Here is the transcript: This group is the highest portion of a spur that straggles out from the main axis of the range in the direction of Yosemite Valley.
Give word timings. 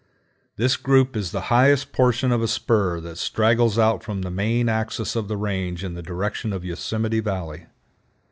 This 0.55 0.77
group 0.77 1.15
is 1.15 1.31
the 1.31 1.41
highest 1.53 1.91
portion 1.91 2.31
of 2.31 2.41
a 2.41 2.47
spur 2.47 2.99
that 3.01 3.19
straggles 3.19 3.77
out 3.77 4.03
from 4.03 4.23
the 4.23 4.31
main 4.31 4.67
axis 4.67 5.15
of 5.15 5.27
the 5.27 5.37
range 5.37 5.83
in 5.83 5.93
the 5.93 6.01
direction 6.01 6.53
of 6.53 6.65
Yosemite 6.65 7.19
Valley. 7.19 7.67